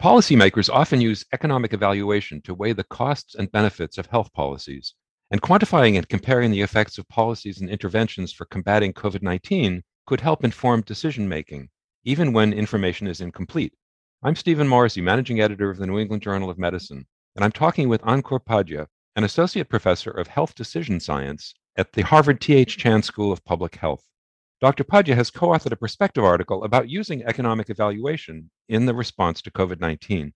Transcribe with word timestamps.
Policymakers 0.00 0.70
often 0.72 1.02
use 1.02 1.26
economic 1.30 1.74
evaluation 1.74 2.40
to 2.42 2.54
weigh 2.54 2.72
the 2.72 2.84
costs 2.84 3.34
and 3.34 3.52
benefits 3.52 3.98
of 3.98 4.06
health 4.06 4.32
policies, 4.32 4.94
and 5.30 5.42
quantifying 5.42 5.98
and 5.98 6.08
comparing 6.08 6.50
the 6.50 6.62
effects 6.62 6.96
of 6.96 7.06
policies 7.08 7.60
and 7.60 7.68
interventions 7.68 8.32
for 8.32 8.46
combating 8.46 8.94
COVID 8.94 9.20
19 9.20 9.82
could 10.06 10.22
help 10.22 10.42
inform 10.42 10.80
decision 10.80 11.28
making, 11.28 11.68
even 12.02 12.32
when 12.32 12.54
information 12.54 13.08
is 13.08 13.20
incomplete. 13.20 13.74
I'm 14.22 14.36
Stephen 14.36 14.66
Morrissey, 14.66 15.02
managing 15.02 15.38
editor 15.38 15.68
of 15.68 15.76
the 15.76 15.86
New 15.86 15.98
England 15.98 16.22
Journal 16.22 16.48
of 16.48 16.58
Medicine, 16.58 17.06
and 17.36 17.44
I'm 17.44 17.52
talking 17.52 17.90
with 17.90 18.00
Ankur 18.00 18.40
Pandya, 18.42 18.86
an 19.16 19.24
associate 19.24 19.68
professor 19.68 20.10
of 20.10 20.28
health 20.28 20.54
decision 20.54 20.98
science 20.98 21.52
at 21.76 21.92
the 21.92 22.02
Harvard 22.04 22.40
T.H. 22.40 22.78
Chan 22.78 23.02
School 23.02 23.32
of 23.32 23.44
Public 23.44 23.76
Health. 23.76 24.06
Dr. 24.60 24.84
Pandya 24.84 25.14
has 25.14 25.30
co 25.30 25.48
authored 25.48 25.72
a 25.72 25.76
perspective 25.76 26.22
article 26.22 26.64
about 26.64 26.90
using 26.90 27.24
economic 27.24 27.70
evaluation 27.70 28.50
in 28.68 28.84
the 28.84 28.94
response 28.94 29.40
to 29.42 29.50
COVID 29.50 29.80
19. 29.80 30.34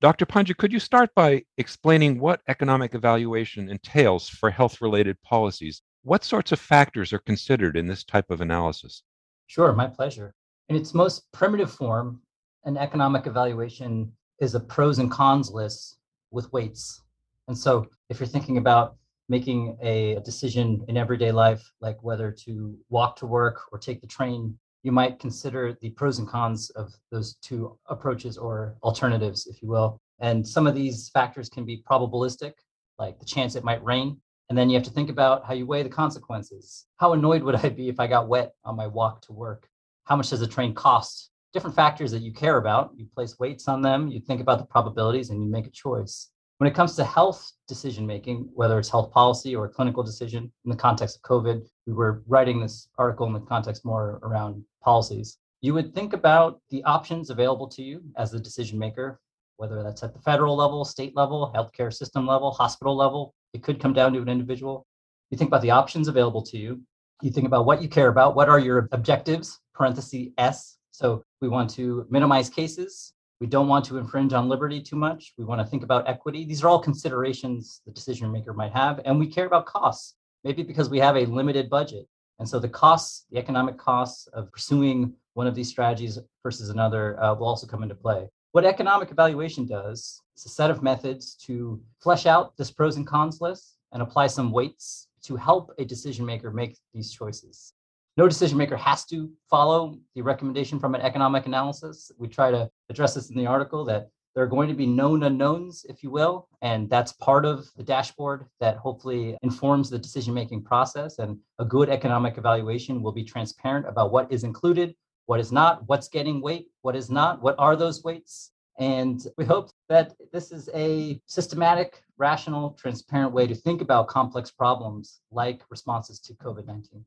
Dr. 0.00 0.26
Pandya, 0.26 0.56
could 0.56 0.72
you 0.72 0.80
start 0.80 1.14
by 1.14 1.44
explaining 1.56 2.18
what 2.18 2.42
economic 2.48 2.96
evaluation 2.96 3.70
entails 3.70 4.28
for 4.28 4.50
health 4.50 4.80
related 4.80 5.22
policies? 5.22 5.82
What 6.02 6.24
sorts 6.24 6.50
of 6.50 6.58
factors 6.58 7.12
are 7.12 7.20
considered 7.20 7.76
in 7.76 7.86
this 7.86 8.02
type 8.02 8.28
of 8.32 8.40
analysis? 8.40 9.04
Sure, 9.46 9.72
my 9.72 9.86
pleasure. 9.86 10.34
In 10.68 10.74
its 10.74 10.92
most 10.92 11.30
primitive 11.30 11.72
form, 11.72 12.22
an 12.64 12.76
economic 12.76 13.28
evaluation 13.28 14.12
is 14.40 14.56
a 14.56 14.60
pros 14.60 14.98
and 14.98 15.10
cons 15.10 15.52
list 15.52 15.98
with 16.32 16.52
weights. 16.52 17.02
And 17.46 17.56
so 17.56 17.86
if 18.10 18.18
you're 18.18 18.26
thinking 18.26 18.58
about 18.58 18.96
making 19.28 19.76
a 19.80 20.20
decision 20.24 20.84
in 20.88 20.96
everyday 20.96 21.32
life, 21.32 21.62
like 21.80 22.02
whether 22.02 22.30
to 22.30 22.76
walk 22.88 23.16
to 23.16 23.26
work 23.26 23.62
or 23.72 23.78
take 23.78 24.00
the 24.00 24.06
train, 24.06 24.58
you 24.82 24.92
might 24.92 25.18
consider 25.18 25.76
the 25.80 25.90
pros 25.90 26.18
and 26.18 26.28
cons 26.28 26.70
of 26.70 26.92
those 27.10 27.36
two 27.36 27.78
approaches 27.86 28.36
or 28.36 28.76
alternatives, 28.82 29.46
if 29.46 29.62
you 29.62 29.68
will. 29.68 29.98
And 30.20 30.46
some 30.46 30.66
of 30.66 30.74
these 30.74 31.08
factors 31.08 31.48
can 31.48 31.64
be 31.64 31.82
probabilistic, 31.90 32.52
like 32.98 33.18
the 33.18 33.24
chance 33.24 33.56
it 33.56 33.64
might 33.64 33.82
rain. 33.82 34.20
And 34.50 34.58
then 34.58 34.68
you 34.68 34.74
have 34.74 34.84
to 34.84 34.90
think 34.90 35.08
about 35.08 35.46
how 35.46 35.54
you 35.54 35.66
weigh 35.66 35.82
the 35.82 35.88
consequences. 35.88 36.86
How 36.98 37.14
annoyed 37.14 37.42
would 37.42 37.54
I 37.54 37.70
be 37.70 37.88
if 37.88 37.98
I 37.98 38.06
got 38.06 38.28
wet 38.28 38.52
on 38.64 38.76
my 38.76 38.86
walk 38.86 39.22
to 39.22 39.32
work? 39.32 39.68
How 40.04 40.16
much 40.16 40.28
does 40.30 40.40
the 40.40 40.46
train 40.46 40.74
cost? 40.74 41.30
Different 41.54 41.74
factors 41.74 42.10
that 42.10 42.20
you 42.20 42.32
care 42.32 42.58
about. 42.58 42.92
You 42.94 43.06
place 43.14 43.38
weights 43.38 43.68
on 43.68 43.80
them, 43.80 44.08
you 44.08 44.20
think 44.20 44.42
about 44.42 44.58
the 44.58 44.66
probabilities, 44.66 45.30
and 45.30 45.42
you 45.42 45.50
make 45.50 45.66
a 45.66 45.70
choice. 45.70 46.28
When 46.58 46.70
it 46.70 46.74
comes 46.74 46.94
to 46.96 47.04
health 47.04 47.50
decision 47.66 48.06
making, 48.06 48.48
whether 48.54 48.78
it's 48.78 48.88
health 48.88 49.10
policy 49.10 49.56
or 49.56 49.68
clinical 49.68 50.04
decision 50.04 50.52
in 50.64 50.70
the 50.70 50.76
context 50.76 51.16
of 51.16 51.22
COVID, 51.22 51.66
we 51.86 51.92
were 51.92 52.22
writing 52.28 52.60
this 52.60 52.88
article 52.96 53.26
in 53.26 53.32
the 53.32 53.40
context 53.40 53.84
more 53.84 54.20
around 54.22 54.64
policies. 54.80 55.38
You 55.62 55.74
would 55.74 55.94
think 55.94 56.12
about 56.12 56.60
the 56.70 56.84
options 56.84 57.30
available 57.30 57.66
to 57.68 57.82
you 57.82 58.02
as 58.16 58.30
the 58.30 58.38
decision 58.38 58.78
maker, 58.78 59.18
whether 59.56 59.82
that's 59.82 60.04
at 60.04 60.12
the 60.12 60.20
federal 60.20 60.54
level, 60.54 60.84
state 60.84 61.16
level, 61.16 61.50
healthcare 61.56 61.92
system 61.92 62.24
level, 62.26 62.52
hospital 62.52 62.94
level. 62.94 63.34
It 63.52 63.62
could 63.64 63.80
come 63.80 63.92
down 63.92 64.12
to 64.12 64.22
an 64.22 64.28
individual. 64.28 64.86
You 65.30 65.38
think 65.38 65.48
about 65.48 65.62
the 65.62 65.72
options 65.72 66.06
available 66.06 66.42
to 66.42 66.58
you. 66.58 66.82
You 67.22 67.32
think 67.32 67.46
about 67.46 67.66
what 67.66 67.82
you 67.82 67.88
care 67.88 68.08
about. 68.08 68.36
What 68.36 68.48
are 68.48 68.58
your 68.60 68.88
objectives? 68.92 69.58
Parenthesis 69.74 70.28
S. 70.38 70.76
So 70.92 71.24
we 71.40 71.48
want 71.48 71.70
to 71.70 72.06
minimize 72.10 72.48
cases. 72.48 73.13
We 73.40 73.46
don't 73.46 73.68
want 73.68 73.84
to 73.86 73.98
infringe 73.98 74.32
on 74.32 74.48
liberty 74.48 74.80
too 74.80 74.96
much. 74.96 75.32
We 75.36 75.44
want 75.44 75.60
to 75.60 75.66
think 75.66 75.82
about 75.82 76.08
equity. 76.08 76.44
These 76.44 76.62
are 76.62 76.68
all 76.68 76.78
considerations 76.78 77.82
the 77.84 77.92
decision 77.92 78.30
maker 78.30 78.52
might 78.52 78.72
have. 78.72 79.00
And 79.04 79.18
we 79.18 79.26
care 79.26 79.46
about 79.46 79.66
costs, 79.66 80.14
maybe 80.44 80.62
because 80.62 80.88
we 80.88 81.00
have 81.00 81.16
a 81.16 81.26
limited 81.26 81.68
budget. 81.68 82.06
And 82.38 82.48
so 82.48 82.58
the 82.58 82.68
costs, 82.68 83.26
the 83.30 83.38
economic 83.38 83.76
costs 83.76 84.26
of 84.28 84.50
pursuing 84.52 85.12
one 85.34 85.46
of 85.46 85.54
these 85.54 85.68
strategies 85.68 86.18
versus 86.42 86.68
another 86.68 87.20
uh, 87.22 87.34
will 87.34 87.46
also 87.46 87.66
come 87.66 87.82
into 87.82 87.94
play. 87.94 88.28
What 88.52 88.64
economic 88.64 89.10
evaluation 89.10 89.66
does 89.66 90.20
is 90.36 90.46
a 90.46 90.48
set 90.48 90.70
of 90.70 90.82
methods 90.82 91.34
to 91.46 91.82
flesh 92.00 92.26
out 92.26 92.56
this 92.56 92.70
pros 92.70 92.96
and 92.96 93.06
cons 93.06 93.40
list 93.40 93.76
and 93.92 94.00
apply 94.00 94.28
some 94.28 94.52
weights 94.52 95.08
to 95.22 95.36
help 95.36 95.72
a 95.78 95.84
decision 95.84 96.24
maker 96.24 96.50
make 96.50 96.78
these 96.92 97.12
choices 97.12 97.74
no 98.16 98.28
decision 98.28 98.56
maker 98.56 98.76
has 98.76 99.04
to 99.06 99.30
follow 99.50 99.98
the 100.14 100.22
recommendation 100.22 100.78
from 100.78 100.94
an 100.94 101.00
economic 101.00 101.46
analysis. 101.46 102.12
We 102.18 102.28
try 102.28 102.50
to 102.50 102.70
address 102.88 103.14
this 103.14 103.30
in 103.30 103.36
the 103.36 103.46
article 103.46 103.84
that 103.86 104.08
there 104.34 104.42
are 104.42 104.48
going 104.48 104.68
to 104.68 104.74
be 104.74 104.86
known 104.86 105.22
unknowns, 105.22 105.86
if 105.88 106.02
you 106.02 106.10
will, 106.10 106.48
and 106.60 106.90
that's 106.90 107.12
part 107.12 107.44
of 107.44 107.66
the 107.76 107.84
dashboard 107.84 108.46
that 108.58 108.76
hopefully 108.76 109.36
informs 109.42 109.90
the 109.90 109.98
decision 109.98 110.34
making 110.34 110.64
process. 110.64 111.18
And 111.18 111.38
a 111.60 111.64
good 111.64 111.88
economic 111.88 112.36
evaluation 112.36 113.02
will 113.02 113.12
be 113.12 113.22
transparent 113.22 113.86
about 113.86 114.10
what 114.10 114.30
is 114.32 114.42
included, 114.42 114.94
what 115.26 115.38
is 115.38 115.52
not, 115.52 115.86
what's 115.86 116.08
getting 116.08 116.40
weight, 116.40 116.66
what 116.82 116.96
is 116.96 117.10
not, 117.10 117.42
what 117.42 117.54
are 117.58 117.76
those 117.76 118.02
weights. 118.02 118.50
And 118.78 119.24
we 119.38 119.44
hope 119.44 119.70
that 119.88 120.14
this 120.32 120.50
is 120.50 120.68
a 120.74 121.20
systematic, 121.26 122.02
rational, 122.18 122.70
transparent 122.70 123.32
way 123.32 123.46
to 123.46 123.54
think 123.54 123.82
about 123.82 124.08
complex 124.08 124.50
problems 124.50 125.20
like 125.30 125.62
responses 125.70 126.18
to 126.20 126.34
COVID 126.34 126.66
19. 126.66 127.04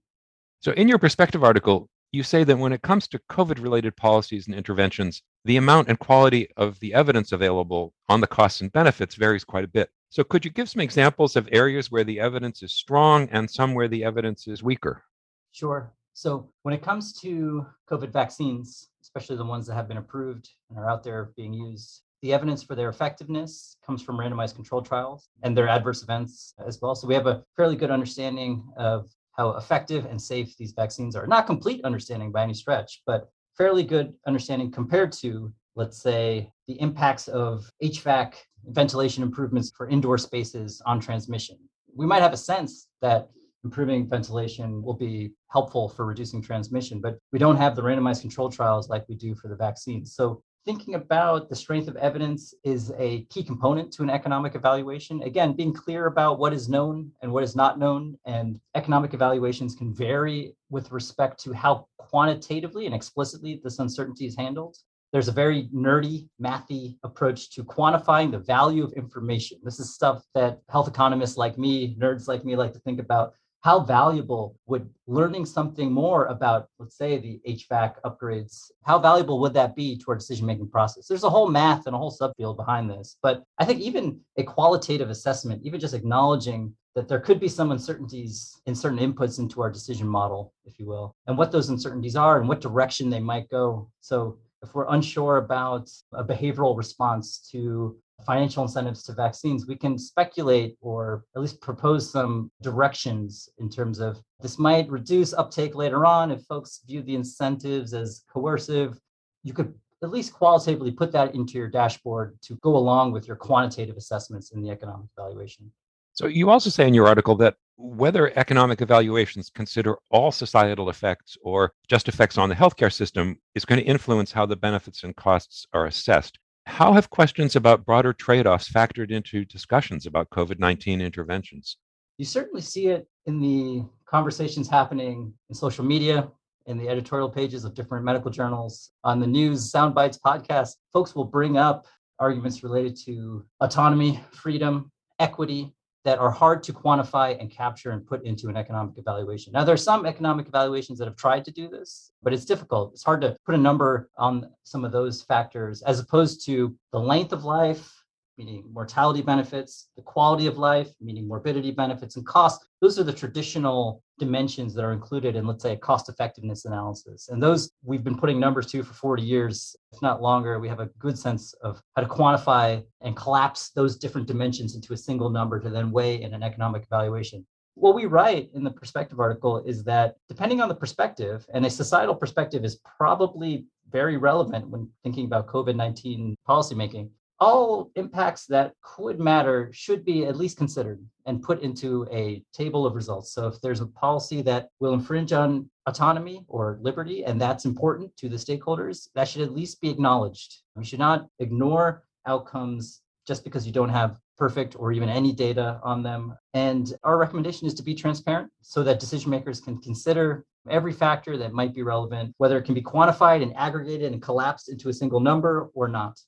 So, 0.59 0.71
in 0.71 0.87
your 0.87 0.97
perspective 0.97 1.43
article, 1.43 1.89
you 2.11 2.23
say 2.23 2.43
that 2.43 2.57
when 2.57 2.73
it 2.73 2.81
comes 2.81 3.07
to 3.09 3.19
COVID 3.29 3.61
related 3.61 3.95
policies 3.95 4.47
and 4.47 4.55
interventions, 4.55 5.21
the 5.45 5.57
amount 5.57 5.87
and 5.87 5.99
quality 5.99 6.47
of 6.57 6.79
the 6.79 6.93
evidence 6.93 7.31
available 7.31 7.93
on 8.09 8.21
the 8.21 8.27
costs 8.27 8.61
and 8.61 8.71
benefits 8.71 9.15
varies 9.15 9.43
quite 9.43 9.63
a 9.63 9.67
bit. 9.67 9.89
So, 10.09 10.23
could 10.23 10.45
you 10.45 10.51
give 10.51 10.69
some 10.69 10.81
examples 10.81 11.35
of 11.35 11.49
areas 11.51 11.91
where 11.91 12.03
the 12.03 12.19
evidence 12.19 12.63
is 12.63 12.73
strong 12.73 13.27
and 13.31 13.49
some 13.49 13.73
where 13.73 13.87
the 13.87 14.03
evidence 14.03 14.47
is 14.47 14.63
weaker? 14.63 15.03
Sure. 15.51 15.93
So, 16.13 16.49
when 16.63 16.73
it 16.73 16.81
comes 16.81 17.13
to 17.21 17.67
COVID 17.89 18.11
vaccines, 18.11 18.89
especially 19.01 19.37
the 19.37 19.45
ones 19.45 19.67
that 19.67 19.75
have 19.75 19.87
been 19.87 19.97
approved 19.97 20.49
and 20.69 20.79
are 20.79 20.89
out 20.89 21.03
there 21.03 21.33
being 21.35 21.53
used, 21.53 22.01
the 22.23 22.33
evidence 22.33 22.63
for 22.63 22.73
their 22.73 22.89
effectiveness 22.89 23.77
comes 23.85 24.01
from 24.01 24.17
randomized 24.17 24.55
control 24.55 24.81
trials 24.81 25.29
and 25.43 25.55
their 25.55 25.67
adverse 25.67 26.01
events 26.01 26.55
as 26.65 26.81
well. 26.81 26.95
So, 26.95 27.05
we 27.07 27.13
have 27.13 27.27
a 27.27 27.43
fairly 27.55 27.75
good 27.75 27.91
understanding 27.91 28.63
of 28.75 29.07
how 29.37 29.49
effective 29.51 30.05
and 30.05 30.21
safe 30.21 30.55
these 30.57 30.73
vaccines 30.73 31.15
are. 31.15 31.27
Not 31.27 31.45
complete 31.45 31.83
understanding 31.83 32.31
by 32.31 32.43
any 32.43 32.53
stretch, 32.53 33.01
but 33.05 33.29
fairly 33.57 33.83
good 33.83 34.13
understanding 34.25 34.71
compared 34.71 35.11
to, 35.11 35.53
let's 35.75 36.01
say, 36.01 36.51
the 36.67 36.79
impacts 36.81 37.27
of 37.27 37.69
HVAC 37.83 38.33
ventilation 38.65 39.23
improvements 39.23 39.71
for 39.75 39.89
indoor 39.89 40.17
spaces 40.17 40.81
on 40.85 40.99
transmission. 40.99 41.57
We 41.95 42.05
might 42.05 42.21
have 42.21 42.33
a 42.33 42.37
sense 42.37 42.87
that 43.01 43.29
improving 43.63 44.07
ventilation 44.07 44.81
will 44.81 44.93
be 44.93 45.31
helpful 45.51 45.89
for 45.89 46.05
reducing 46.05 46.41
transmission, 46.41 47.01
but 47.01 47.17
we 47.31 47.39
don't 47.39 47.57
have 47.57 47.75
the 47.75 47.81
randomized 47.81 48.21
control 48.21 48.49
trials 48.49 48.89
like 48.89 49.05
we 49.09 49.15
do 49.15 49.35
for 49.35 49.47
the 49.47 49.55
vaccines. 49.55 50.15
So 50.15 50.41
thinking 50.67 50.95
about 50.95 51.47
the 51.47 51.55
strength 51.55 51.87
of 51.87 51.95
evidence 51.95 52.53
is 52.65 52.91
a 52.99 53.21
key 53.29 53.41
component 53.41 53.89
to 53.89 54.03
an 54.03 54.09
economic 54.09 54.53
evaluation. 54.53 55.23
Again, 55.23 55.53
being 55.53 55.71
clear 55.71 56.07
about 56.07 56.39
what 56.39 56.51
is 56.51 56.67
known 56.67 57.09
and 57.21 57.31
what 57.31 57.45
is 57.45 57.55
not 57.55 57.79
known, 57.79 58.17
and 58.25 58.59
economic 58.75 59.13
evaluations 59.13 59.75
can 59.75 59.93
vary 59.93 60.57
with 60.69 60.91
respect 60.91 61.41
to 61.43 61.53
how 61.53 61.87
quantitatively 61.97 62.85
and 62.85 62.93
explicitly 62.93 63.61
this 63.63 63.79
uncertainty 63.79 64.25
is 64.25 64.35
handled. 64.35 64.75
There's 65.13 65.29
a 65.29 65.31
very 65.31 65.69
nerdy, 65.73 66.27
mathy 66.43 66.97
approach 67.01 67.49
to 67.51 67.63
quantifying 67.63 68.29
the 68.29 68.39
value 68.39 68.83
of 68.83 68.91
information. 68.91 69.59
This 69.63 69.79
is 69.79 69.95
stuff 69.95 70.21
that 70.35 70.59
health 70.69 70.89
economists 70.89 71.37
like 71.37 71.57
me, 71.57 71.95
nerds 71.95 72.27
like 72.27 72.43
me, 72.43 72.57
like 72.57 72.73
to 72.73 72.79
think 72.79 72.99
about 72.99 73.35
how 73.61 73.79
valuable 73.79 74.55
would 74.65 74.89
learning 75.07 75.45
something 75.45 75.91
more 75.91 76.25
about, 76.25 76.69
let's 76.79 76.97
say, 76.97 77.17
the 77.17 77.41
HVAC 77.47 77.95
upgrades, 78.05 78.71
how 78.83 78.99
valuable 78.99 79.39
would 79.39 79.53
that 79.53 79.75
be 79.75 79.97
to 79.97 80.05
our 80.09 80.15
decision 80.15 80.45
making 80.45 80.69
process? 80.69 81.07
There's 81.07 81.23
a 81.23 81.29
whole 81.29 81.49
math 81.49 81.87
and 81.87 81.95
a 81.95 81.97
whole 81.97 82.15
subfield 82.15 82.55
behind 82.55 82.89
this. 82.89 83.17
But 83.21 83.43
I 83.57 83.65
think 83.65 83.81
even 83.81 84.19
a 84.37 84.43
qualitative 84.43 85.09
assessment, 85.09 85.63
even 85.63 85.79
just 85.79 85.93
acknowledging 85.93 86.73
that 86.95 87.07
there 87.07 87.19
could 87.19 87.39
be 87.39 87.47
some 87.47 87.71
uncertainties 87.71 88.61
in 88.65 88.75
certain 88.75 88.99
inputs 88.99 89.39
into 89.39 89.61
our 89.61 89.69
decision 89.69 90.07
model, 90.07 90.53
if 90.65 90.79
you 90.79 90.85
will, 90.85 91.15
and 91.27 91.37
what 91.37 91.51
those 91.51 91.69
uncertainties 91.69 92.15
are 92.15 92.39
and 92.39 92.49
what 92.49 92.61
direction 92.61 93.09
they 93.09 93.19
might 93.19 93.49
go. 93.49 93.89
So 94.01 94.39
if 94.63 94.73
we're 94.73 94.87
unsure 94.89 95.37
about 95.37 95.89
a 96.13 96.23
behavioral 96.23 96.77
response 96.77 97.47
to 97.51 97.97
financial 98.25 98.63
incentives 98.63 99.03
to 99.03 99.13
vaccines, 99.13 99.67
we 99.67 99.75
can 99.75 99.97
speculate 99.97 100.75
or 100.81 101.23
at 101.35 101.41
least 101.41 101.61
propose 101.61 102.11
some 102.11 102.51
directions 102.61 103.49
in 103.59 103.69
terms 103.69 103.99
of 103.99 104.19
this 104.39 104.59
might 104.59 104.89
reduce 104.89 105.33
uptake 105.33 105.75
later 105.75 106.05
on 106.05 106.31
if 106.31 106.41
folks 106.43 106.81
view 106.87 107.01
the 107.01 107.15
incentives 107.15 107.93
as 107.93 108.23
coercive. 108.31 108.99
You 109.43 109.53
could 109.53 109.73
at 110.03 110.11
least 110.11 110.33
qualitatively 110.33 110.91
put 110.91 111.11
that 111.11 111.33
into 111.35 111.57
your 111.57 111.67
dashboard 111.67 112.37
to 112.43 112.55
go 112.61 112.75
along 112.75 113.11
with 113.11 113.27
your 113.27 113.35
quantitative 113.35 113.97
assessments 113.97 114.51
in 114.51 114.61
the 114.61 114.69
economic 114.69 115.07
evaluation. 115.17 115.71
So, 116.13 116.25
you 116.27 116.49
also 116.49 116.71
say 116.71 116.87
in 116.87 116.95
your 116.95 117.07
article 117.07 117.35
that 117.35 117.55
whether 117.77 118.35
economic 118.37 118.81
evaluations 118.81 119.51
consider 119.51 119.97
all 120.09 120.31
societal 120.31 120.89
effects 120.89 121.37
or 121.43 121.73
just 121.87 122.07
effects 122.07 122.37
on 122.39 122.49
the 122.49 122.55
healthcare 122.55 122.91
system 122.91 123.37
is 123.53 123.65
going 123.65 123.79
to 123.79 123.85
influence 123.85 124.31
how 124.31 124.45
the 124.47 124.55
benefits 124.55 125.03
and 125.03 125.15
costs 125.15 125.67
are 125.73 125.85
assessed. 125.85 126.39
How 126.67 126.91
have 126.93 127.09
questions 127.09 127.55
about 127.55 127.85
broader 127.85 128.13
trade 128.13 128.45
offs 128.45 128.69
factored 128.69 129.09
into 129.09 129.45
discussions 129.45 130.05
about 130.05 130.29
COVID 130.29 130.59
19 130.59 131.01
interventions? 131.01 131.77
You 132.17 132.25
certainly 132.25 132.61
see 132.61 132.87
it 132.87 133.07
in 133.25 133.39
the 133.39 133.85
conversations 134.05 134.69
happening 134.69 135.33
in 135.49 135.55
social 135.55 135.85
media 135.85 136.29
in 136.67 136.77
the 136.77 136.89
editorial 136.89 137.29
pages 137.29 137.63
of 137.63 137.73
different 137.73 138.03
medical 138.03 138.29
journals, 138.29 138.91
on 139.05 139.19
the 139.21 139.25
news, 139.25 139.71
sound 139.71 139.95
bites, 139.95 140.19
podcasts, 140.23 140.75
folks 140.91 141.15
will 141.15 141.23
bring 141.23 141.57
up 141.57 141.87
arguments 142.19 142.61
related 142.61 142.97
to 143.05 143.45
autonomy, 143.61 144.19
freedom, 144.33 144.91
equity, 145.19 145.73
that 146.07 146.19
are 146.19 146.31
hard 146.31 146.63
to 146.63 146.71
quantify 146.71 147.37
and 147.37 147.51
capture 147.51 147.91
and 147.91 148.07
put 148.07 148.23
into 148.23 148.47
an 148.47 148.55
economic 148.55 148.97
evaluation. 148.97 149.51
Now, 149.51 149.65
there 149.65 149.73
are 149.73 149.85
some 149.91 150.05
economic 150.05 150.47
evaluations 150.47 150.97
that 150.99 151.05
have 151.05 151.17
tried 151.17 151.43
to 151.43 151.51
do 151.51 151.67
this, 151.67 152.13
but 152.23 152.31
it's 152.31 152.45
difficult. 152.45 152.93
It's 152.93 153.03
hard 153.03 153.19
to 153.23 153.35
put 153.45 153.55
a 153.55 153.57
number 153.57 154.09
on 154.17 154.49
some 154.63 154.85
of 154.85 154.93
those 154.93 155.21
factors 155.21 155.81
as 155.81 155.99
opposed 155.99 156.45
to 156.45 156.73
the 156.93 156.97
length 156.97 157.33
of 157.33 157.43
life, 157.43 157.91
meaning 158.37 158.63
mortality 158.71 159.21
benefits, 159.21 159.89
the 159.95 160.01
quality 160.01 160.47
of 160.47 160.57
life, 160.57 160.89
meaning 161.01 161.27
morbidity 161.27 161.71
benefits, 161.71 162.15
and 162.15 162.25
cost. 162.25 162.65
Those 162.81 162.99
are 162.99 163.03
the 163.03 163.13
traditional 163.13 164.03
dimensions 164.19 164.73
that 164.75 164.83
are 164.83 164.93
included 164.93 165.35
in, 165.35 165.47
let's 165.47 165.63
say, 165.63 165.73
a 165.73 165.77
cost 165.77 166.09
effectiveness 166.09 166.65
analysis. 166.65 167.29
And 167.29 167.41
those 167.41 167.71
we've 167.83 168.03
been 168.03 168.17
putting 168.17 168.39
numbers 168.39 168.67
to 168.67 168.83
for 168.83 168.93
40 168.93 169.23
years, 169.23 169.75
if 169.91 170.01
not 170.01 170.21
longer. 170.21 170.59
We 170.59 170.69
have 170.69 170.79
a 170.79 170.89
good 170.99 171.17
sense 171.17 171.53
of 171.61 171.81
how 171.95 172.03
to 172.03 172.07
quantify 172.07 172.83
and 173.01 173.15
collapse 173.15 173.69
those 173.69 173.97
different 173.97 174.27
dimensions 174.27 174.75
into 174.75 174.93
a 174.93 174.97
single 174.97 175.29
number 175.29 175.59
to 175.59 175.69
then 175.69 175.91
weigh 175.91 176.21
in 176.21 176.33
an 176.33 176.43
economic 176.43 176.83
evaluation. 176.83 177.45
What 177.75 177.93
we 177.93 178.05
write 178.05 178.49
in 178.55 178.63
the 178.63 178.71
perspective 178.71 179.19
article 179.19 179.59
is 179.59 179.83
that 179.83 180.15
depending 180.29 180.61
on 180.61 180.67
the 180.67 180.75
perspective, 180.75 181.45
and 181.53 181.63
a 181.65 181.69
societal 181.69 182.15
perspective 182.15 182.65
is 182.65 182.79
probably 182.97 183.65
very 183.91 184.17
relevant 184.17 184.67
when 184.67 184.89
thinking 185.03 185.25
about 185.25 185.47
COVID 185.47 185.75
19 185.75 186.35
policymaking, 186.47 187.09
all 187.39 187.91
impacts 187.95 188.45
that 188.47 188.73
could 188.81 189.19
matter 189.19 189.69
should 189.73 190.03
be 190.03 190.25
at 190.25 190.35
least 190.35 190.57
considered 190.57 190.99
and 191.25 191.43
put 191.43 191.61
into 191.61 192.07
a 192.11 192.43
table 192.53 192.85
of 192.85 192.95
results. 192.95 193.31
So 193.31 193.47
if 193.47 193.61
there's 193.61 193.81
a 193.81 193.85
policy 193.85 194.41
that 194.43 194.69
will 194.79 194.93
infringe 194.93 195.33
on 195.33 195.69
autonomy 195.85 196.45
or 196.47 196.79
liberty, 196.81 197.25
and 197.25 197.39
that's 197.39 197.65
important 197.65 198.15
to 198.17 198.29
the 198.29 198.37
stakeholders, 198.37 199.09
that 199.15 199.27
should 199.27 199.43
at 199.43 199.53
least 199.53 199.81
be 199.81 199.89
acknowledged. 199.89 200.61
We 200.75 200.85
should 200.85 200.99
not 200.99 201.27
ignore 201.39 202.03
outcomes 202.25 203.01
just 203.27 203.43
because 203.43 203.67
you 203.67 203.73
don't 203.73 203.89
have 203.89 204.17
perfect 204.37 204.75
or 204.77 204.91
even 204.91 205.09
any 205.09 205.33
data 205.33 205.79
on 205.83 206.01
them. 206.01 206.35
And 206.53 206.93
our 207.03 207.17
recommendation 207.17 207.67
is 207.67 207.73
to 207.75 207.83
be 207.83 207.93
transparent 207.93 208.51
so 208.61 208.83
that 208.83 208.99
decision 208.99 209.31
makers 209.31 209.59
can 209.59 209.79
consider 209.79 210.45
every 210.69 210.93
factor 210.93 211.37
that 211.37 211.53
might 211.53 211.73
be 211.73 211.83
relevant, 211.83 212.33
whether 212.37 212.57
it 212.57 212.63
can 212.63 212.75
be 212.75 212.81
quantified 212.81 213.41
and 213.41 213.55
aggregated 213.55 214.11
and 214.11 214.21
collapsed 214.21 214.69
into 214.69 214.89
a 214.89 214.93
single 214.93 215.19
number 215.19 215.69
or 215.73 215.87
not. 215.87 216.19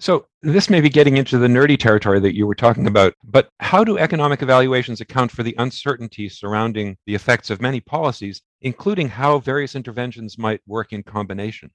So, 0.00 0.26
this 0.42 0.70
may 0.70 0.80
be 0.80 0.88
getting 0.88 1.16
into 1.16 1.38
the 1.38 1.48
nerdy 1.48 1.76
territory 1.76 2.20
that 2.20 2.36
you 2.36 2.46
were 2.46 2.54
talking 2.54 2.86
about, 2.86 3.14
but 3.24 3.48
how 3.58 3.82
do 3.82 3.98
economic 3.98 4.42
evaluations 4.42 5.00
account 5.00 5.32
for 5.32 5.42
the 5.42 5.56
uncertainty 5.58 6.28
surrounding 6.28 6.96
the 7.06 7.16
effects 7.16 7.50
of 7.50 7.60
many 7.60 7.80
policies, 7.80 8.40
including 8.60 9.08
how 9.08 9.40
various 9.40 9.74
interventions 9.74 10.38
might 10.38 10.60
work 10.68 10.92
in 10.92 11.02
combination? 11.02 11.72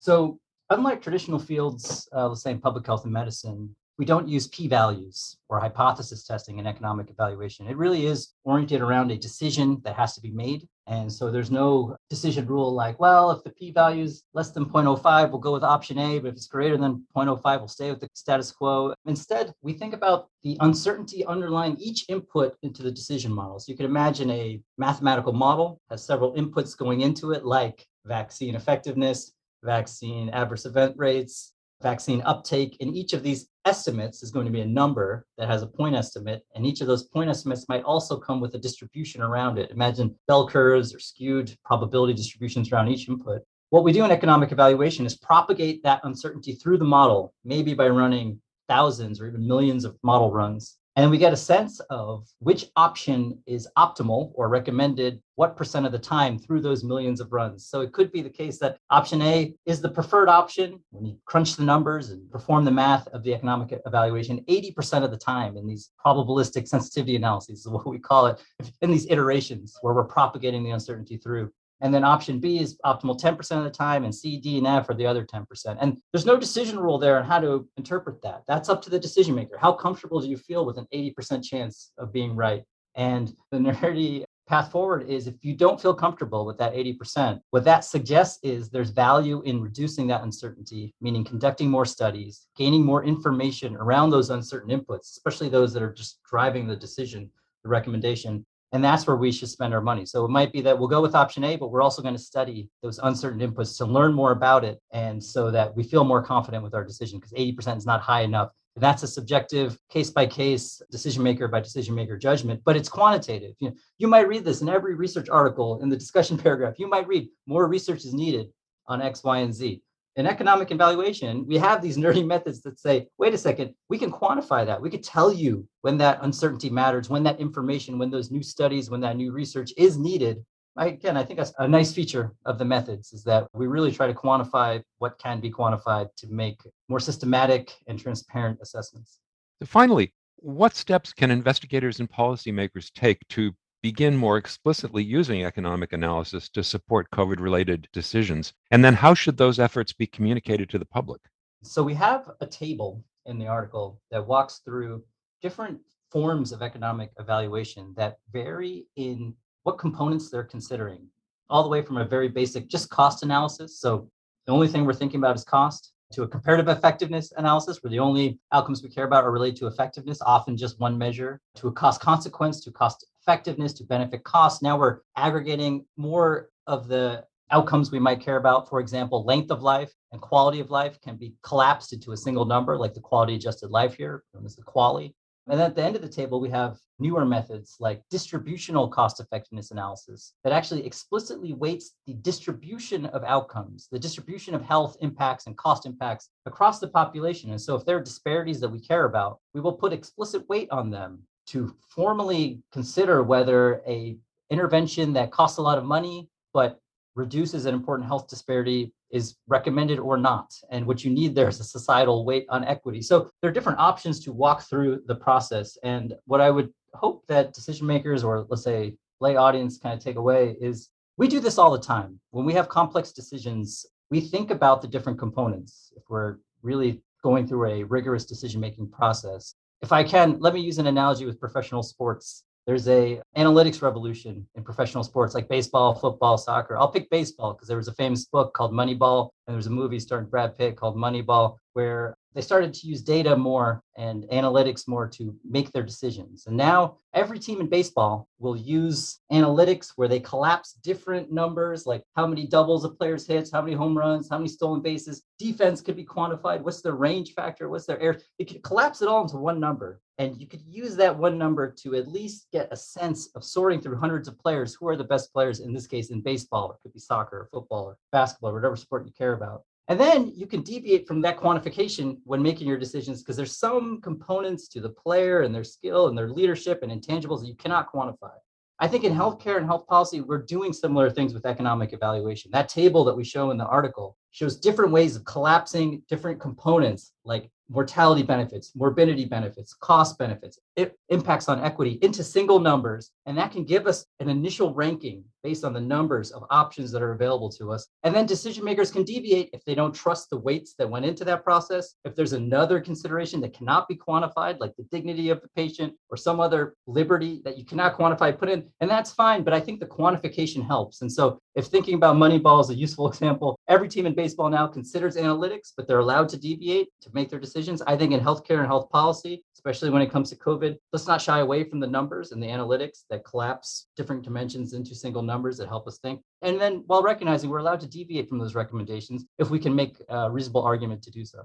So, 0.00 0.38
unlike 0.68 1.00
traditional 1.00 1.38
fields, 1.38 2.06
uh, 2.14 2.28
let's 2.28 2.42
say 2.42 2.50
in 2.50 2.60
public 2.60 2.84
health 2.84 3.04
and 3.04 3.12
medicine, 3.14 3.74
we 3.98 4.04
don't 4.04 4.28
use 4.28 4.48
p 4.48 4.66
values 4.66 5.36
or 5.48 5.60
hypothesis 5.60 6.24
testing 6.24 6.58
in 6.58 6.66
economic 6.66 7.10
evaluation. 7.10 7.68
It 7.68 7.76
really 7.76 8.06
is 8.06 8.32
oriented 8.44 8.80
around 8.80 9.10
a 9.10 9.16
decision 9.16 9.80
that 9.84 9.94
has 9.94 10.14
to 10.14 10.20
be 10.20 10.30
made. 10.30 10.66
And 10.86 11.10
so 11.10 11.30
there's 11.30 11.50
no 11.50 11.96
decision 12.10 12.46
rule 12.46 12.72
like, 12.72 12.98
well, 13.00 13.30
if 13.30 13.42
the 13.44 13.50
p 13.50 13.70
value 13.70 14.04
is 14.04 14.22
less 14.34 14.50
than 14.50 14.66
0.05, 14.66 15.30
we'll 15.30 15.38
go 15.38 15.52
with 15.52 15.62
option 15.62 15.98
A, 15.98 16.18
but 16.18 16.28
if 16.28 16.34
it's 16.34 16.46
greater 16.46 16.76
than 16.76 17.04
0.05, 17.16 17.58
we'll 17.58 17.68
stay 17.68 17.90
with 17.90 18.00
the 18.00 18.08
status 18.14 18.50
quo. 18.50 18.94
Instead, 19.06 19.52
we 19.62 19.72
think 19.72 19.94
about 19.94 20.28
the 20.42 20.56
uncertainty 20.60 21.24
underlying 21.24 21.76
each 21.78 22.04
input 22.08 22.56
into 22.62 22.82
the 22.82 22.92
decision 22.92 23.32
model. 23.32 23.58
So 23.60 23.70
you 23.70 23.76
can 23.76 23.86
imagine 23.86 24.30
a 24.30 24.60
mathematical 24.76 25.32
model 25.32 25.80
has 25.88 26.04
several 26.04 26.34
inputs 26.34 26.76
going 26.76 27.00
into 27.00 27.32
it, 27.32 27.44
like 27.44 27.86
vaccine 28.04 28.54
effectiveness, 28.54 29.32
vaccine 29.62 30.28
adverse 30.30 30.66
event 30.66 30.94
rates, 30.98 31.53
vaccine 31.84 32.20
uptake. 32.22 32.76
And 32.80 32.96
each 32.96 33.12
of 33.12 33.22
these 33.22 33.46
estimates 33.64 34.24
is 34.24 34.32
going 34.32 34.46
to 34.46 34.52
be 34.52 34.62
a 34.62 34.66
number 34.66 35.26
that 35.38 35.48
has 35.48 35.62
a 35.62 35.68
point 35.68 35.94
estimate. 35.94 36.42
And 36.56 36.66
each 36.66 36.80
of 36.80 36.88
those 36.88 37.04
point 37.04 37.30
estimates 37.30 37.68
might 37.68 37.84
also 37.84 38.18
come 38.18 38.40
with 38.40 38.54
a 38.54 38.58
distribution 38.58 39.22
around 39.22 39.58
it. 39.58 39.70
Imagine 39.70 40.16
bell 40.26 40.48
curves 40.48 40.92
or 40.92 40.98
skewed 40.98 41.56
probability 41.64 42.14
distributions 42.14 42.72
around 42.72 42.88
each 42.88 43.08
input. 43.08 43.42
What 43.70 43.84
we 43.84 43.92
do 43.92 44.04
in 44.04 44.10
economic 44.10 44.50
evaluation 44.50 45.06
is 45.06 45.16
propagate 45.16 45.82
that 45.84 46.00
uncertainty 46.02 46.54
through 46.54 46.78
the 46.78 46.84
model, 46.84 47.32
maybe 47.44 47.74
by 47.74 47.88
running 47.88 48.40
thousands 48.68 49.20
or 49.20 49.26
even 49.28 49.46
millions 49.46 49.84
of 49.84 49.96
model 50.02 50.32
runs 50.32 50.78
and 50.96 51.10
we 51.10 51.18
get 51.18 51.32
a 51.32 51.36
sense 51.36 51.80
of 51.90 52.28
which 52.38 52.66
option 52.76 53.38
is 53.46 53.68
optimal 53.76 54.30
or 54.34 54.48
recommended 54.48 55.20
what 55.34 55.56
percent 55.56 55.84
of 55.84 55.92
the 55.92 55.98
time 55.98 56.38
through 56.38 56.60
those 56.60 56.84
millions 56.84 57.20
of 57.20 57.32
runs. 57.32 57.66
So 57.66 57.80
it 57.80 57.92
could 57.92 58.12
be 58.12 58.22
the 58.22 58.30
case 58.30 58.58
that 58.58 58.78
option 58.90 59.20
A 59.22 59.54
is 59.66 59.80
the 59.80 59.90
preferred 59.90 60.28
option 60.28 60.80
when 60.90 61.04
you 61.04 61.18
crunch 61.24 61.56
the 61.56 61.64
numbers 61.64 62.10
and 62.10 62.30
perform 62.30 62.64
the 62.64 62.70
math 62.70 63.08
of 63.08 63.24
the 63.24 63.34
economic 63.34 63.80
evaluation 63.86 64.44
80% 64.48 65.02
of 65.02 65.10
the 65.10 65.16
time 65.16 65.56
in 65.56 65.66
these 65.66 65.90
probabilistic 66.04 66.68
sensitivity 66.68 67.16
analyses 67.16 67.60
is 67.60 67.68
what 67.68 67.86
we 67.88 67.98
call 67.98 68.26
it 68.26 68.40
in 68.80 68.90
these 68.90 69.06
iterations 69.10 69.76
where 69.82 69.94
we're 69.94 70.04
propagating 70.04 70.62
the 70.62 70.70
uncertainty 70.70 71.16
through. 71.16 71.50
And 71.84 71.92
then 71.92 72.02
option 72.02 72.40
B 72.40 72.58
is 72.58 72.78
optimal 72.82 73.20
10% 73.20 73.58
of 73.58 73.64
the 73.64 73.70
time, 73.70 74.04
and 74.04 74.14
C, 74.14 74.38
D, 74.38 74.56
and 74.56 74.66
F 74.66 74.88
are 74.88 74.94
the 74.94 75.06
other 75.06 75.22
10%. 75.22 75.76
And 75.78 75.98
there's 76.12 76.24
no 76.24 76.38
decision 76.38 76.78
rule 76.78 76.98
there 76.98 77.18
on 77.18 77.24
how 77.24 77.38
to 77.40 77.68
interpret 77.76 78.22
that. 78.22 78.42
That's 78.48 78.70
up 78.70 78.80
to 78.82 78.90
the 78.90 78.98
decision 78.98 79.34
maker. 79.34 79.58
How 79.58 79.72
comfortable 79.72 80.18
do 80.18 80.26
you 80.26 80.38
feel 80.38 80.64
with 80.64 80.78
an 80.78 80.86
80% 80.94 81.44
chance 81.44 81.92
of 81.98 82.10
being 82.10 82.34
right? 82.34 82.64
And 82.94 83.36
the 83.50 83.58
nerdy 83.58 84.24
path 84.46 84.72
forward 84.72 85.10
is 85.10 85.26
if 85.26 85.34
you 85.42 85.54
don't 85.54 85.78
feel 85.78 85.92
comfortable 85.92 86.46
with 86.46 86.56
that 86.56 86.72
80%, 86.72 87.40
what 87.50 87.64
that 87.64 87.84
suggests 87.84 88.38
is 88.42 88.70
there's 88.70 88.90
value 88.90 89.42
in 89.42 89.60
reducing 89.60 90.06
that 90.06 90.22
uncertainty, 90.22 90.94
meaning 91.02 91.22
conducting 91.22 91.68
more 91.68 91.84
studies, 91.84 92.46
gaining 92.56 92.82
more 92.82 93.04
information 93.04 93.76
around 93.76 94.08
those 94.08 94.30
uncertain 94.30 94.70
inputs, 94.70 95.10
especially 95.10 95.50
those 95.50 95.74
that 95.74 95.82
are 95.82 95.92
just 95.92 96.20
driving 96.30 96.66
the 96.66 96.76
decision, 96.76 97.30
the 97.62 97.68
recommendation, 97.68 98.46
and 98.74 98.82
that's 98.82 99.06
where 99.06 99.16
we 99.16 99.30
should 99.30 99.48
spend 99.48 99.72
our 99.72 99.80
money. 99.80 100.04
So 100.04 100.24
it 100.24 100.30
might 100.30 100.52
be 100.52 100.60
that 100.62 100.76
we'll 100.76 100.88
go 100.88 101.00
with 101.00 101.14
option 101.14 101.44
A, 101.44 101.54
but 101.54 101.70
we're 101.70 101.80
also 101.80 102.02
going 102.02 102.16
to 102.16 102.20
study 102.20 102.68
those 102.82 102.98
uncertain 102.98 103.38
inputs 103.38 103.78
to 103.78 103.84
learn 103.84 104.12
more 104.12 104.32
about 104.32 104.64
it. 104.64 104.80
And 104.92 105.22
so 105.22 105.52
that 105.52 105.74
we 105.76 105.84
feel 105.84 106.02
more 106.02 106.20
confident 106.20 106.64
with 106.64 106.74
our 106.74 106.82
decision 106.82 107.20
because 107.20 107.32
80% 107.34 107.76
is 107.76 107.86
not 107.86 108.00
high 108.00 108.22
enough. 108.22 108.50
That's 108.74 109.04
a 109.04 109.06
subjective 109.06 109.78
case 109.88 110.10
by 110.10 110.26
case, 110.26 110.82
decision 110.90 111.22
maker 111.22 111.46
by 111.46 111.60
decision 111.60 111.94
maker 111.94 112.18
judgment, 112.18 112.62
but 112.64 112.76
it's 112.76 112.88
quantitative. 112.88 113.54
You, 113.60 113.68
know, 113.68 113.76
you 113.98 114.08
might 114.08 114.26
read 114.26 114.44
this 114.44 114.60
in 114.60 114.68
every 114.68 114.96
research 114.96 115.28
article 115.28 115.80
in 115.80 115.88
the 115.88 115.96
discussion 115.96 116.36
paragraph. 116.46 116.74
You 116.76 116.88
might 116.88 117.06
read 117.06 117.28
more 117.46 117.68
research 117.68 118.04
is 118.04 118.12
needed 118.12 118.48
on 118.88 119.00
X, 119.00 119.22
Y, 119.22 119.38
and 119.38 119.54
Z 119.54 119.82
in 120.16 120.26
economic 120.26 120.70
evaluation, 120.70 121.46
we 121.46 121.58
have 121.58 121.82
these 121.82 121.96
nerdy 121.96 122.24
methods 122.34 122.62
that 122.62 122.78
say, 122.78 123.08
wait 123.18 123.34
a 123.34 123.38
second, 123.38 123.74
we 123.88 123.98
can 123.98 124.12
quantify 124.12 124.64
that. 124.64 124.80
We 124.80 124.90
could 124.90 125.02
tell 125.02 125.32
you 125.32 125.66
when 125.82 125.98
that 125.98 126.18
uncertainty 126.22 126.70
matters, 126.70 127.08
when 127.10 127.22
that 127.24 127.40
information, 127.40 127.98
when 127.98 128.10
those 128.10 128.30
new 128.30 128.42
studies, 128.42 128.90
when 128.90 129.00
that 129.00 129.16
new 129.16 129.32
research 129.32 129.72
is 129.76 129.98
needed. 129.98 130.44
I, 130.76 130.86
again, 130.86 131.16
I 131.16 131.24
think 131.24 131.38
that's 131.38 131.52
a 131.58 131.68
nice 131.68 131.92
feature 131.92 132.34
of 132.46 132.58
the 132.58 132.64
methods 132.64 133.12
is 133.12 133.22
that 133.24 133.46
we 133.54 133.66
really 133.66 133.92
try 133.92 134.08
to 134.08 134.14
quantify 134.14 134.82
what 134.98 135.18
can 135.18 135.40
be 135.40 135.50
quantified 135.50 136.08
to 136.16 136.26
make 136.28 136.60
more 136.88 137.00
systematic 137.00 137.72
and 137.86 137.98
transparent 137.98 138.58
assessments. 138.60 139.20
So 139.60 139.66
finally, 139.66 140.12
what 140.36 140.74
steps 140.74 141.12
can 141.12 141.30
investigators 141.30 142.00
and 142.00 142.10
policymakers 142.10 142.92
take 142.92 143.18
to 143.28 143.54
begin 143.84 144.16
more 144.16 144.38
explicitly 144.38 145.04
using 145.04 145.44
economic 145.44 145.92
analysis 145.92 146.48
to 146.48 146.64
support 146.64 147.10
COVID 147.10 147.38
related 147.38 147.86
decisions? 147.92 148.54
And 148.70 148.82
then 148.82 148.94
how 148.94 149.12
should 149.12 149.36
those 149.36 149.58
efforts 149.58 149.92
be 149.92 150.06
communicated 150.06 150.70
to 150.70 150.78
the 150.78 150.86
public? 150.86 151.20
So 151.62 151.82
we 151.82 151.92
have 151.92 152.30
a 152.40 152.46
table 152.46 153.04
in 153.26 153.38
the 153.38 153.46
article 153.46 154.00
that 154.10 154.26
walks 154.26 154.62
through 154.64 155.04
different 155.42 155.78
forms 156.10 156.50
of 156.50 156.62
economic 156.62 157.10
evaluation 157.18 157.92
that 157.94 158.16
vary 158.32 158.86
in 158.96 159.34
what 159.64 159.76
components 159.76 160.30
they're 160.30 160.44
considering, 160.44 161.06
all 161.50 161.62
the 161.62 161.68
way 161.68 161.82
from 161.82 161.98
a 161.98 162.06
very 162.06 162.28
basic 162.28 162.70
just 162.70 162.88
cost 162.88 163.22
analysis. 163.22 163.78
So 163.78 164.08
the 164.46 164.52
only 164.54 164.68
thing 164.68 164.86
we're 164.86 164.94
thinking 164.94 165.20
about 165.20 165.36
is 165.36 165.44
cost 165.44 165.92
to 166.14 166.22
a 166.22 166.28
comparative 166.28 166.68
effectiveness 166.68 167.34
analysis, 167.36 167.82
where 167.82 167.90
the 167.90 167.98
only 167.98 168.38
outcomes 168.50 168.82
we 168.82 168.88
care 168.88 169.04
about 169.04 169.24
are 169.24 169.30
related 169.30 169.58
to 169.58 169.66
effectiveness, 169.66 170.22
often 170.22 170.56
just 170.56 170.80
one 170.80 170.96
measure, 170.96 171.38
to 171.56 171.68
a 171.68 171.72
cost 171.72 172.00
consequence, 172.00 172.64
to 172.64 172.70
cost 172.70 173.04
effectiveness, 173.26 173.72
to 173.74 173.84
benefit 173.84 174.24
cost. 174.24 174.62
Now 174.62 174.78
we're 174.78 175.00
aggregating 175.16 175.84
more 175.96 176.50
of 176.66 176.88
the 176.88 177.24
outcomes 177.50 177.90
we 177.90 177.98
might 177.98 178.20
care 178.20 178.36
about. 178.36 178.68
For 178.68 178.80
example, 178.80 179.24
length 179.24 179.50
of 179.50 179.62
life 179.62 179.92
and 180.12 180.20
quality 180.20 180.60
of 180.60 180.70
life 180.70 181.00
can 181.00 181.16
be 181.16 181.34
collapsed 181.42 181.92
into 181.92 182.12
a 182.12 182.16
single 182.16 182.44
number, 182.44 182.76
like 182.76 182.94
the 182.94 183.00
quality 183.00 183.36
adjusted 183.36 183.70
life 183.70 183.98
year, 183.98 184.24
known 184.34 184.44
as 184.44 184.56
the 184.56 184.62
QALY. 184.62 185.14
And 185.46 185.60
at 185.60 185.76
the 185.76 185.84
end 185.84 185.94
of 185.94 186.00
the 186.00 186.08
table, 186.08 186.40
we 186.40 186.48
have 186.50 186.78
newer 186.98 187.26
methods 187.26 187.76
like 187.78 188.02
distributional 188.10 188.88
cost 188.88 189.20
effectiveness 189.20 189.72
analysis 189.72 190.32
that 190.42 190.54
actually 190.54 190.86
explicitly 190.86 191.52
weights 191.52 191.96
the 192.06 192.14
distribution 192.14 193.06
of 193.06 193.24
outcomes, 193.24 193.88
the 193.92 193.98
distribution 193.98 194.54
of 194.54 194.62
health 194.62 194.96
impacts 195.02 195.46
and 195.46 195.56
cost 195.58 195.84
impacts 195.84 196.30
across 196.46 196.78
the 196.78 196.88
population. 196.88 197.50
And 197.50 197.60
so 197.60 197.74
if 197.74 197.84
there 197.84 197.98
are 197.98 198.02
disparities 198.02 198.58
that 198.60 198.70
we 198.70 198.80
care 198.80 199.04
about, 199.04 199.38
we 199.52 199.60
will 199.60 199.74
put 199.74 199.92
explicit 199.92 200.48
weight 200.48 200.70
on 200.70 200.90
them 200.90 201.22
to 201.46 201.74
formally 201.88 202.62
consider 202.72 203.22
whether 203.22 203.82
a 203.86 204.16
intervention 204.50 205.12
that 205.14 205.30
costs 205.30 205.58
a 205.58 205.62
lot 205.62 205.78
of 205.78 205.84
money 205.84 206.28
but 206.52 206.80
reduces 207.14 207.66
an 207.66 207.74
important 207.74 208.06
health 208.06 208.28
disparity 208.28 208.92
is 209.10 209.36
recommended 209.46 209.98
or 210.00 210.16
not. 210.16 210.52
And 210.70 210.86
what 210.86 211.04
you 211.04 211.10
need 211.10 211.34
there 211.34 211.48
is 211.48 211.60
a 211.60 211.64
societal 211.64 212.24
weight 212.24 212.46
on 212.48 212.64
equity. 212.64 213.00
So 213.00 213.30
there 213.40 213.50
are 213.50 213.54
different 213.54 213.78
options 213.78 214.18
to 214.24 214.32
walk 214.32 214.62
through 214.62 215.02
the 215.06 215.14
process. 215.14 215.78
And 215.84 216.14
what 216.24 216.40
I 216.40 216.50
would 216.50 216.72
hope 216.94 217.24
that 217.28 217.52
decision 217.52 217.86
makers 217.86 218.24
or 218.24 218.46
let's 218.48 218.64
say 218.64 218.96
lay 219.20 219.36
audience 219.36 219.78
kind 219.78 219.96
of 219.96 220.02
take 220.02 220.16
away 220.16 220.56
is 220.60 220.90
we 221.16 221.28
do 221.28 221.38
this 221.38 221.58
all 221.58 221.70
the 221.70 221.78
time. 221.78 222.18
When 222.30 222.44
we 222.44 222.54
have 222.54 222.68
complex 222.68 223.12
decisions, 223.12 223.86
we 224.10 224.20
think 224.20 224.50
about 224.50 224.82
the 224.82 224.88
different 224.88 225.18
components. 225.18 225.92
If 225.96 226.02
we're 226.08 226.38
really 226.62 227.00
going 227.22 227.46
through 227.46 227.66
a 227.66 227.84
rigorous 227.84 228.24
decision 228.24 228.60
making 228.60 228.90
process, 228.90 229.54
if 229.82 229.92
I 229.92 230.04
can, 230.04 230.38
let 230.40 230.54
me 230.54 230.60
use 230.60 230.78
an 230.78 230.86
analogy 230.86 231.26
with 231.26 231.38
professional 231.38 231.82
sports. 231.82 232.44
There's 232.66 232.88
a 232.88 233.20
analytics 233.36 233.82
revolution 233.82 234.46
in 234.54 234.64
professional 234.64 235.04
sports 235.04 235.34
like 235.34 235.48
baseball 235.48 235.94
football 235.94 236.38
soccer. 236.38 236.78
I'll 236.78 236.90
pick 236.90 237.10
baseball 237.10 237.52
because 237.52 237.68
there 237.68 237.76
was 237.76 237.88
a 237.88 237.92
famous 237.92 238.24
book 238.24 238.54
called 238.54 238.72
moneyball 238.72 239.30
and 239.46 239.54
there's 239.54 239.66
a 239.66 239.70
movie 239.70 240.00
starring 240.00 240.26
brad 240.26 240.56
pitt 240.56 240.76
called 240.76 240.96
moneyball 240.96 241.58
where 241.74 242.16
they 242.34 242.40
started 242.40 242.74
to 242.74 242.86
use 242.86 243.02
data 243.02 243.36
more 243.36 243.82
and 243.96 244.24
analytics 244.32 244.88
more 244.88 245.06
to 245.08 245.34
make 245.48 245.70
their 245.70 245.84
decisions. 245.84 246.46
And 246.46 246.56
now 246.56 246.98
every 247.12 247.38
team 247.38 247.60
in 247.60 247.68
baseball 247.68 248.28
will 248.38 248.56
use 248.56 249.20
analytics 249.32 249.92
where 249.96 250.08
they 250.08 250.20
collapse 250.20 250.72
different 250.82 251.32
numbers, 251.32 251.86
like 251.86 252.02
how 252.16 252.26
many 252.26 252.46
doubles 252.46 252.84
a 252.84 252.88
player's 252.88 253.26
hits, 253.26 253.52
how 253.52 253.62
many 253.62 253.76
home 253.76 253.96
runs, 253.96 254.28
how 254.28 254.38
many 254.38 254.48
stolen 254.48 254.82
bases. 254.82 255.22
Defense 255.38 255.80
could 255.80 255.96
be 255.96 256.04
quantified. 256.04 256.62
What's 256.62 256.82
their 256.82 256.94
range 256.94 257.34
factor? 257.34 257.68
What's 257.68 257.86
their 257.86 258.00
air? 258.00 258.20
It 258.38 258.48
could 258.48 258.62
collapse 258.62 259.00
it 259.00 259.08
all 259.08 259.22
into 259.22 259.36
one 259.36 259.60
number. 259.60 260.00
And 260.18 260.40
you 260.40 260.46
could 260.46 260.62
use 260.62 260.94
that 260.96 261.16
one 261.16 261.38
number 261.38 261.70
to 261.82 261.94
at 261.96 262.08
least 262.08 262.46
get 262.52 262.68
a 262.70 262.76
sense 262.76 263.28
of 263.34 263.42
sorting 263.42 263.80
through 263.80 263.98
hundreds 263.98 264.28
of 264.28 264.38
players 264.38 264.74
who 264.74 264.88
are 264.88 264.96
the 264.96 265.04
best 265.04 265.32
players 265.32 265.60
in 265.60 265.72
this 265.72 265.86
case 265.86 266.10
in 266.10 266.20
baseball. 266.20 266.72
It 266.72 266.78
could 266.82 266.92
be 266.92 267.00
soccer 267.00 267.40
or 267.40 267.48
football 267.52 267.84
or 267.84 267.96
basketball 268.12 268.50
or 268.50 268.54
whatever 268.54 268.76
sport 268.76 269.06
you 269.06 269.12
care 269.16 269.32
about. 269.32 269.62
And 269.88 270.00
then 270.00 270.32
you 270.34 270.46
can 270.46 270.62
deviate 270.62 271.06
from 271.06 271.20
that 271.22 271.38
quantification 271.38 272.18
when 272.24 272.42
making 272.42 272.66
your 272.66 272.78
decisions 272.78 273.22
because 273.22 273.36
there's 273.36 273.58
some 273.58 274.00
components 274.00 274.66
to 274.68 274.80
the 274.80 274.88
player 274.88 275.42
and 275.42 275.54
their 275.54 275.64
skill 275.64 276.08
and 276.08 276.16
their 276.16 276.30
leadership 276.30 276.82
and 276.82 276.90
intangibles 276.90 277.40
that 277.40 277.48
you 277.48 277.54
cannot 277.54 277.92
quantify. 277.92 278.32
I 278.80 278.88
think 278.88 279.04
in 279.04 279.12
mm-hmm. 279.12 279.20
healthcare 279.20 279.58
and 279.58 279.66
health 279.66 279.86
policy, 279.86 280.20
we're 280.20 280.42
doing 280.42 280.72
similar 280.72 281.10
things 281.10 281.34
with 281.34 281.46
economic 281.46 281.92
evaluation. 281.92 282.50
That 282.50 282.68
table 282.68 283.04
that 283.04 283.16
we 283.16 283.24
show 283.24 283.50
in 283.50 283.58
the 283.58 283.66
article 283.66 284.16
shows 284.30 284.56
different 284.56 284.90
ways 284.90 285.16
of 285.16 285.24
collapsing 285.24 286.02
different 286.08 286.40
components 286.40 287.12
like 287.24 287.50
mortality 287.68 288.22
benefits, 288.22 288.72
morbidity 288.74 289.24
benefits, 289.24 289.74
cost 289.74 290.18
benefits, 290.18 290.58
it 290.76 290.98
impacts 291.08 291.48
on 291.48 291.62
equity 291.64 291.98
into 292.02 292.22
single 292.22 292.60
numbers. 292.60 293.10
And 293.26 293.36
that 293.38 293.52
can 293.52 293.64
give 293.64 293.86
us 293.86 294.06
an 294.20 294.28
initial 294.28 294.74
ranking 294.74 295.24
based 295.42 295.64
on 295.64 295.72
the 295.72 295.80
numbers 295.80 296.30
of 296.30 296.44
options 296.50 296.90
that 296.92 297.02
are 297.02 297.12
available 297.12 297.50
to 297.50 297.70
us. 297.70 297.86
And 298.02 298.14
then 298.14 298.26
decision 298.26 298.64
makers 298.64 298.90
can 298.90 299.04
deviate 299.04 299.50
if 299.52 299.64
they 299.64 299.74
don't 299.74 299.94
trust 299.94 300.30
the 300.30 300.38
weights 300.38 300.74
that 300.78 300.88
went 300.88 301.04
into 301.04 301.24
that 301.24 301.44
process. 301.44 301.94
If 302.04 302.14
there's 302.14 302.32
another 302.32 302.80
consideration 302.80 303.40
that 303.42 303.54
cannot 303.54 303.88
be 303.88 303.96
quantified, 303.96 304.58
like 304.58 304.74
the 304.76 304.86
dignity 304.90 305.30
of 305.30 305.40
the 305.42 305.48
patient 305.54 305.94
or 306.10 306.16
some 306.16 306.40
other 306.40 306.74
liberty 306.86 307.42
that 307.44 307.58
you 307.58 307.64
cannot 307.64 307.96
quantify, 307.96 308.36
put 308.36 308.48
in, 308.48 308.68
and 308.80 308.90
that's 308.90 309.12
fine. 309.12 309.42
But 309.42 309.54
I 309.54 309.60
think 309.60 309.80
the 309.80 309.86
quantification 309.86 310.66
helps. 310.66 311.02
And 311.02 311.12
so 311.12 311.38
if 311.54 311.66
thinking 311.66 311.94
about 311.94 312.16
Moneyball 312.16 312.60
is 312.60 312.70
a 312.70 312.74
useful 312.74 313.08
example, 313.12 313.58
every 313.68 313.88
team 313.88 314.06
in 314.06 314.14
baseball 314.14 314.50
now 314.50 314.66
considers 314.66 315.16
analytics, 315.16 315.72
but 315.76 315.86
they're 315.86 316.00
allowed 316.00 316.28
to 316.30 316.36
deviate 316.36 316.88
to 317.02 317.10
make 317.12 317.30
their 317.30 317.38
decisions. 317.38 317.82
I 317.82 317.96
think 317.96 318.12
in 318.12 318.20
healthcare 318.20 318.58
and 318.58 318.66
health 318.66 318.90
policy, 318.90 319.44
especially 319.54 319.90
when 319.90 320.02
it 320.02 320.10
comes 320.10 320.30
to 320.30 320.36
COVID, 320.36 320.76
let's 320.92 321.06
not 321.06 321.22
shy 321.22 321.40
away 321.40 321.64
from 321.64 321.80
the 321.80 321.86
numbers 321.86 322.32
and 322.32 322.42
the 322.42 322.46
analytics 322.46 323.04
that 323.10 323.24
collapse 323.24 323.86
different 323.96 324.22
dimensions 324.22 324.72
into 324.72 324.94
single 324.94 325.22
numbers 325.22 325.56
that 325.58 325.68
help 325.68 325.86
us 325.86 325.98
think. 325.98 326.20
And 326.42 326.60
then 326.60 326.82
while 326.86 327.02
recognizing 327.02 327.50
we're 327.50 327.58
allowed 327.58 327.80
to 327.80 327.88
deviate 327.88 328.28
from 328.28 328.38
those 328.38 328.54
recommendations 328.54 329.24
if 329.38 329.50
we 329.50 329.58
can 329.58 329.74
make 329.74 329.96
a 330.08 330.30
reasonable 330.30 330.62
argument 330.62 331.02
to 331.04 331.10
do 331.10 331.24
so. 331.24 331.44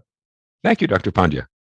Thank 0.63 0.81
you, 0.81 0.87
Dr. 0.87 1.11
Pandya. 1.11 1.45